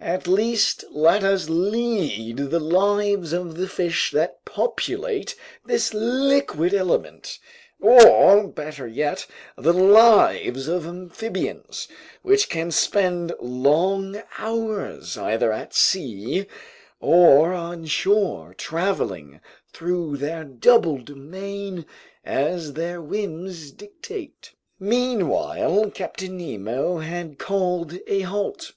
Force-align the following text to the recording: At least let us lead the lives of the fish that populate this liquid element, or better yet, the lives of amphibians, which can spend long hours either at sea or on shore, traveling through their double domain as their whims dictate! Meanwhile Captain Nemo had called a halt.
At 0.00 0.26
least 0.26 0.86
let 0.90 1.22
us 1.22 1.50
lead 1.50 2.38
the 2.38 2.58
lives 2.58 3.34
of 3.34 3.58
the 3.58 3.68
fish 3.68 4.10
that 4.12 4.42
populate 4.46 5.36
this 5.66 5.92
liquid 5.92 6.72
element, 6.72 7.38
or 7.78 8.48
better 8.48 8.86
yet, 8.86 9.26
the 9.54 9.74
lives 9.74 10.66
of 10.66 10.86
amphibians, 10.86 11.88
which 12.22 12.48
can 12.48 12.70
spend 12.70 13.34
long 13.38 14.22
hours 14.38 15.18
either 15.18 15.52
at 15.52 15.74
sea 15.74 16.46
or 16.98 17.52
on 17.52 17.84
shore, 17.84 18.54
traveling 18.54 19.42
through 19.74 20.16
their 20.16 20.42
double 20.42 20.96
domain 20.96 21.84
as 22.24 22.72
their 22.72 23.02
whims 23.02 23.72
dictate! 23.72 24.52
Meanwhile 24.80 25.90
Captain 25.92 26.38
Nemo 26.38 27.00
had 27.00 27.38
called 27.38 27.98
a 28.06 28.22
halt. 28.22 28.72